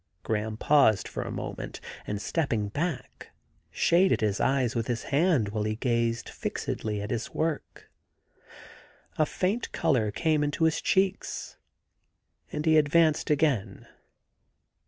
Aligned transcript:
Graham 0.23 0.57
paused 0.57 1.07
for 1.07 1.21
a 1.21 1.29
moment, 1.31 1.79
and 2.07 2.19
stepping 2.19 2.69
back, 2.69 3.29
shaded 3.69 4.21
his 4.21 4.39
eyes 4.39 4.73
with 4.73 4.87
his 4.87 5.03
hand 5.03 5.49
while 5.49 5.61
he 5.63 5.75
gazed 5.75 6.27
fixedly 6.27 7.03
at 7.03 7.11
his 7.11 7.35
work. 7.35 7.87
A 9.19 9.27
faint 9.27 9.71
colour 9.71 10.09
came 10.09 10.43
into 10.43 10.63
his 10.63 10.81
cheeks 10.81 11.57
and 12.51 12.65
he 12.65 12.79
ad 12.79 12.85
vanced 12.89 13.29
again. 13.29 13.85